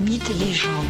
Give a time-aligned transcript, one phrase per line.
[0.00, 0.86] Mythes et légendes.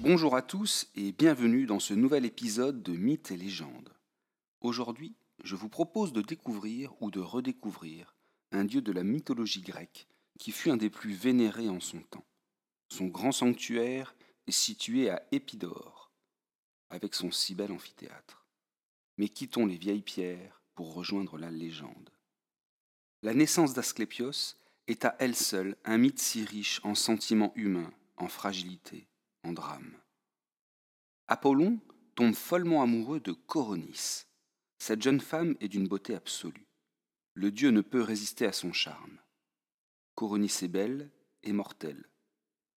[0.00, 3.94] Bonjour à tous et bienvenue dans ce nouvel épisode de Mythes et légendes.
[4.60, 8.14] Aujourd'hui, je vous propose de découvrir ou de redécouvrir
[8.52, 10.06] un dieu de la mythologie grecque
[10.38, 12.26] qui fut un des plus vénérés en son temps.
[12.90, 14.14] Son grand sanctuaire
[14.46, 16.10] est situé à Épidore,
[16.90, 18.39] avec son si bel amphithéâtre.
[19.16, 22.10] Mais quittons les vieilles pierres pour rejoindre la légende.
[23.22, 28.28] La naissance d'Asclépios est à elle seule un mythe si riche en sentiments humains, en
[28.28, 29.06] fragilité,
[29.42, 29.94] en drame.
[31.28, 31.78] Apollon
[32.14, 34.24] tombe follement amoureux de Coronis.
[34.78, 36.66] Cette jeune femme est d'une beauté absolue.
[37.34, 39.18] Le dieu ne peut résister à son charme.
[40.14, 41.10] Coronis est belle
[41.42, 42.08] et mortelle,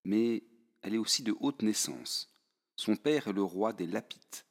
[0.04, 0.44] mais
[0.82, 2.32] elle est aussi de haute naissance.
[2.76, 4.46] Son père est le roi des Lapites,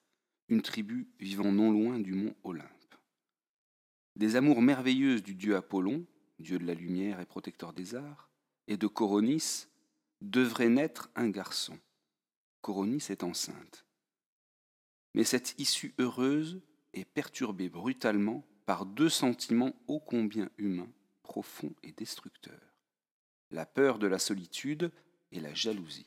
[0.54, 2.70] une tribu vivant non loin du mont Olympe.
[4.16, 6.06] Des amours merveilleuses du dieu Apollon,
[6.38, 8.30] dieu de la lumière et protecteur des arts,
[8.68, 9.66] et de Coronis,
[10.22, 11.78] devrait naître un garçon.
[12.62, 13.86] Coronis est enceinte.
[15.16, 16.62] Mais cette issue heureuse
[16.94, 22.78] est perturbée brutalement par deux sentiments ô combien humains, profonds et destructeurs.
[23.50, 24.92] La peur de la solitude
[25.32, 26.06] et la jalousie.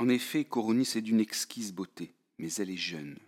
[0.00, 3.18] En effet, Coronis est d'une exquise beauté, mais elle est jeune.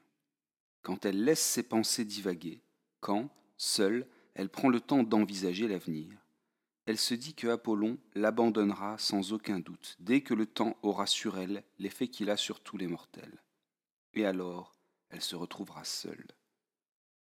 [0.81, 2.62] Quand elle laisse ses pensées divaguer,
[3.01, 6.09] quand, seule, elle prend le temps d'envisager l'avenir,
[6.87, 11.37] elle se dit que Apollon l'abandonnera sans aucun doute dès que le temps aura sur
[11.37, 13.42] elle l'effet qu'il a sur tous les mortels.
[14.14, 14.73] Et alors,
[15.11, 16.27] elle se retrouvera seule.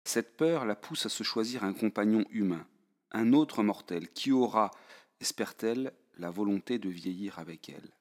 [0.03, 2.66] Cette peur la pousse à se choisir un compagnon humain,
[3.12, 4.72] un autre mortel, qui aura,
[5.20, 7.95] espère-t-elle, la volonté de vieillir avec elle.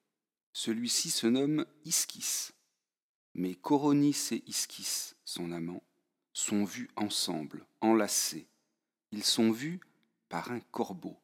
[0.58, 2.52] Celui-ci se nomme Ischis.
[3.34, 5.84] Mais Coronis et Ischis, son amant,
[6.31, 8.48] sont vus ensemble, enlacés.
[9.11, 9.82] Ils sont vus
[10.30, 11.17] par un corbeau,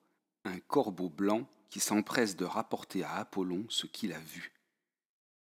[0.44, 4.52] un corbeau blanc qui s'empresse de rapporter à Apollon ce qu'il a vu.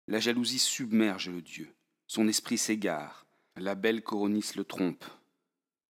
[0.07, 1.75] La jalousie submerge le dieu.
[2.07, 3.27] Son esprit s'égare.
[3.57, 5.05] La belle Coronis le trompe.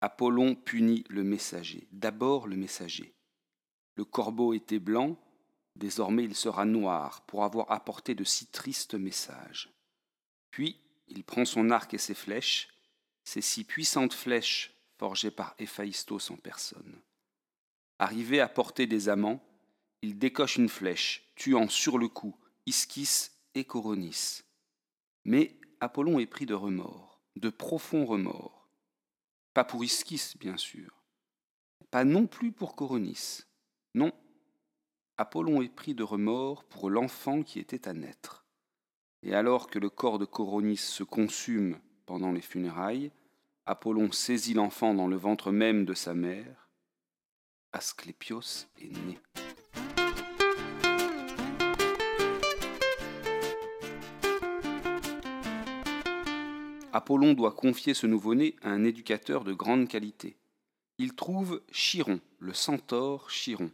[0.00, 3.12] Apollon punit le messager, d'abord le messager.
[3.96, 5.18] Le corbeau était blanc,
[5.76, 9.70] désormais il sera noir pour avoir apporté de si tristes messages.
[10.50, 12.68] Puis il prend son arc et ses flèches,
[13.24, 17.00] ces si puissantes flèches forgées par Héphaïstos en personne.
[17.98, 19.42] Arrivé à portée des amants,
[20.02, 22.34] il décoche une flèche, tuant sur le coup
[22.66, 24.42] Ischis et Coronis.
[25.24, 28.68] Mais Apollon est pris de remords, de profonds remords.
[29.52, 31.02] Pas pour Ischis, bien sûr.
[31.90, 33.40] Pas non plus pour Coronis.
[33.94, 34.12] Non.
[35.20, 38.46] Apollon est pris de remords pour l'enfant qui était à naître.
[39.22, 43.12] Et alors que le corps de Coronis se consume pendant les funérailles,
[43.66, 46.70] Apollon saisit l'enfant dans le ventre même de sa mère
[47.74, 49.18] Asclépios est né.
[56.94, 60.38] Apollon doit confier ce nouveau-né à un éducateur de grande qualité.
[60.96, 63.70] Il trouve Chiron, le centaure Chiron.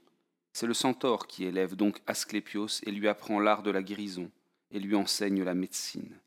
[0.57, 4.31] C'est le centaure qui élève donc Asclépios et lui apprend l'art de la guérison
[4.71, 6.19] et lui enseigne la médecine.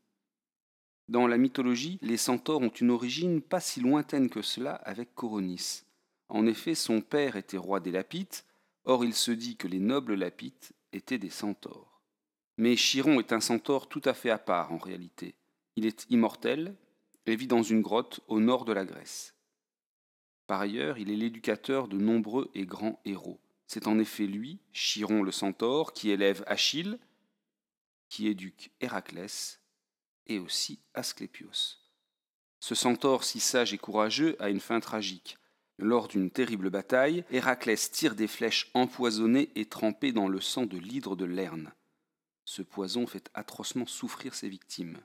[1.08, 5.82] Dans la mythologie, les centaures ont une origine pas si lointaine que cela avec Coronis.
[6.28, 8.46] En effet, son père était roi des Lapites,
[8.86, 12.00] or il se dit que les nobles Lapites étaient des centaures.
[12.58, 15.34] Mais Chiron est un centaure tout à fait à part en réalité.
[15.76, 16.76] Il est immortel
[17.26, 19.34] et vit dans une grotte au nord de la Grèce.
[20.46, 23.40] Par ailleurs, il est l'éducateur de nombreux et grands héros.
[23.70, 26.98] C'est en effet lui, Chiron le centaure, qui élève Achille,
[28.10, 29.62] qui éduque Héraclès
[30.26, 31.78] et aussi Asclépios.
[32.60, 35.38] Ce centaure si sage et courageux a une fin tragique.
[35.78, 40.80] Lors d'une terrible bataille, Héraclès tire des flèches empoisonnées et trempées dans le sang de
[40.80, 41.72] l'hydre de Lerne.
[42.46, 44.98] Ce poison fait atrocement souffrir ses victimes.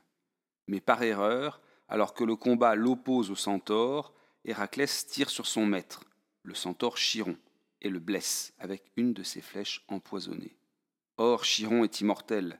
[0.65, 6.03] Mais par erreur, alors que le combat l'oppose au centaure, Héraclès tire sur son maître,
[6.41, 7.37] le centaure Chiron,
[7.85, 10.57] et le blesse avec une de ses flèches empoisonnées.
[11.17, 12.59] Or, Chiron est immortel.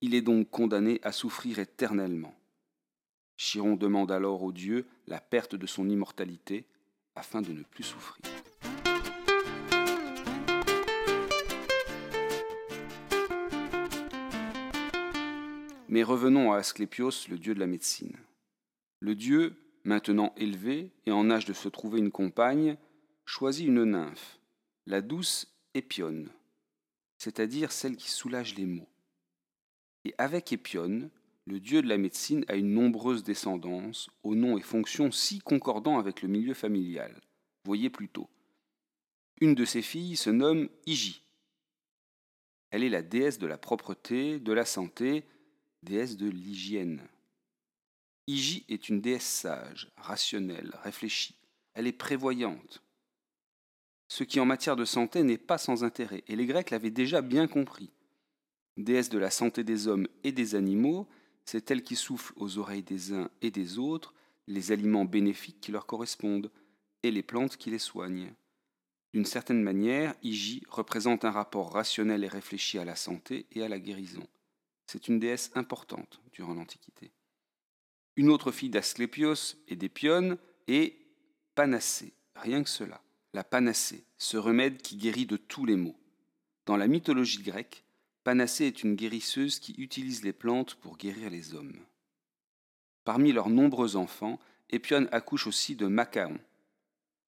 [0.00, 2.34] Il est donc condamné à souffrir éternellement.
[3.36, 6.66] Chiron demande alors au dieu la perte de son immortalité
[7.16, 8.22] afin de ne plus souffrir.
[15.88, 18.16] Mais revenons à Asclépios, le dieu de la médecine.
[19.00, 22.76] Le dieu, maintenant élevé et en âge de se trouver une compagne,
[23.24, 24.38] choisit une nymphe,
[24.86, 26.28] la douce Épione,
[27.16, 28.88] c'est-à-dire celle qui soulage les maux,
[30.04, 31.10] Et avec Épione,
[31.46, 35.98] le dieu de la médecine a une nombreuse descendance, aux noms et fonctions si concordants
[35.98, 37.22] avec le milieu familial.
[37.64, 38.28] Voyez plutôt.
[39.40, 41.22] Une de ses filles se nomme Igi.
[42.70, 45.24] Elle est la déesse de la propreté, de la santé,
[45.82, 47.08] déesse de l'hygiène.
[48.26, 51.36] Igi est une déesse sage, rationnelle, réfléchie.
[51.72, 52.83] Elle est prévoyante.
[54.08, 57.22] Ce qui en matière de santé n'est pas sans intérêt, et les Grecs l'avaient déjà
[57.22, 57.90] bien compris.
[58.76, 61.08] Déesse de la santé des hommes et des animaux,
[61.44, 64.14] c'est elle qui souffle aux oreilles des uns et des autres
[64.46, 66.50] les aliments bénéfiques qui leur correspondent
[67.02, 68.34] et les plantes qui les soignent.
[69.12, 73.68] D'une certaine manière, Igi représente un rapport rationnel et réfléchi à la santé et à
[73.68, 74.26] la guérison.
[74.86, 77.12] C'est une déesse importante durant l'Antiquité.
[78.16, 80.36] Une autre fille d'Asclépios et d'Épione
[80.66, 80.96] est
[81.54, 83.03] Panacée, rien que cela.
[83.34, 85.96] La panacée, ce remède qui guérit de tous les maux.
[86.66, 87.82] Dans la mythologie grecque,
[88.22, 91.74] Panacée est une guérisseuse qui utilise les plantes pour guérir les hommes.
[93.02, 94.38] Parmi leurs nombreux enfants,
[94.70, 96.38] Épione accouche aussi de Macaon.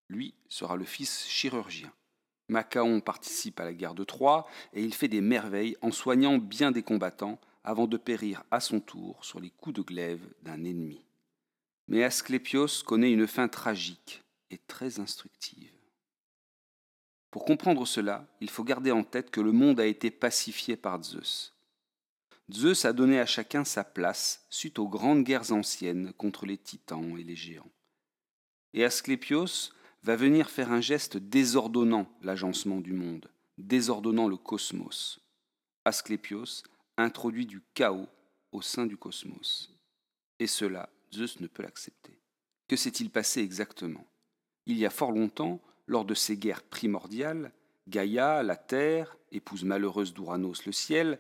[0.08, 1.92] Lui sera le fils chirurgien.
[2.48, 6.70] Macaon participe à la guerre de Troie et il fait des merveilles en soignant bien
[6.70, 11.02] des combattants avant de périr à son tour sur les coups de glaive d'un ennemi.
[11.88, 14.22] Mais Asclépios connaît une fin tragique
[14.52, 15.75] et très instructive.
[17.36, 21.02] Pour comprendre cela, il faut garder en tête que le monde a été pacifié par
[21.02, 21.52] Zeus.
[22.50, 27.18] Zeus a donné à chacun sa place suite aux grandes guerres anciennes contre les titans
[27.18, 27.70] et les géants.
[28.72, 29.70] Et Asclépios
[30.02, 33.28] va venir faire un geste désordonnant l'agencement du monde,
[33.58, 35.20] désordonnant le cosmos.
[35.84, 36.62] Asclépios
[36.96, 38.08] introduit du chaos
[38.50, 39.70] au sein du cosmos.
[40.38, 42.18] Et cela, Zeus ne peut l'accepter.
[42.66, 44.06] Que s'est-il passé exactement?
[44.64, 47.52] Il y a fort longtemps, lors de ces guerres primordiales,
[47.88, 51.18] Gaïa, la terre, épouse malheureuse d'Ouranos le ciel,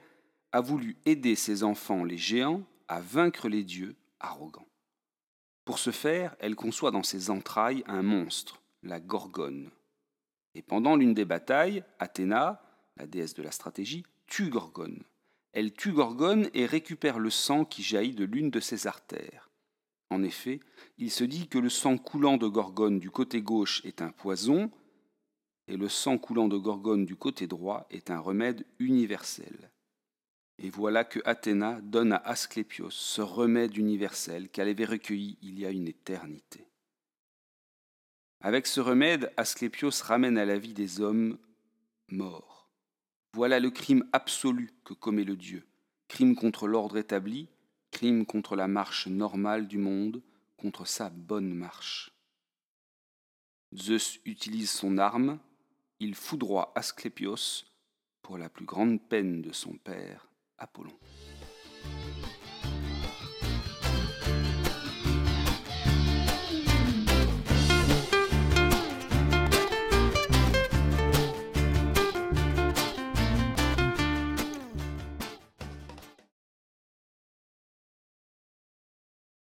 [0.52, 4.68] a voulu aider ses enfants, les géants, à vaincre les dieux arrogants.
[5.64, 9.70] Pour ce faire, elle conçoit dans ses entrailles un monstre, la Gorgone.
[10.54, 12.62] Et pendant l'une des batailles, Athéna,
[12.96, 15.02] la déesse de la stratégie, tue Gorgone.
[15.52, 19.50] Elle tue Gorgone et récupère le sang qui jaillit de l'une de ses artères.
[20.10, 20.60] En effet,
[20.98, 24.70] il se dit que le sang coulant de Gorgone du côté gauche est un poison,
[25.68, 29.70] et le sang coulant de Gorgone du côté droit est un remède universel.
[30.58, 35.66] Et voilà que Athéna donne à Asclépios ce remède universel qu'elle avait recueilli il y
[35.66, 36.66] a une éternité.
[38.40, 41.36] Avec ce remède, Asclépios ramène à la vie des hommes
[42.08, 42.70] morts.
[43.34, 45.66] Voilà le crime absolu que commet le Dieu,
[46.08, 47.48] crime contre l'ordre établi,
[47.90, 50.22] crime contre la marche normale du monde,
[50.56, 52.12] contre sa bonne marche.
[53.74, 55.38] Zeus utilise son arme,
[56.00, 57.64] il foudroie Asclépios
[58.22, 60.28] pour la plus grande peine de son père,
[60.58, 60.98] Apollon.